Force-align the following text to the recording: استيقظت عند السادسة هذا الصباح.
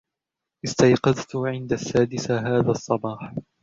استيقظت 0.65 1.35
عند 1.35 1.73
السادسة 1.73 2.39
هذا 2.57 2.71
الصباح. 2.71 3.33